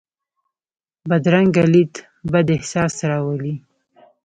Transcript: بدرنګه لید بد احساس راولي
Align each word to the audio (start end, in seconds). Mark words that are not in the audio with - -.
بدرنګه 1.09 1.63
لید 1.73 1.93
بد 2.31 2.47
احساس 2.57 2.95
راولي 3.09 3.55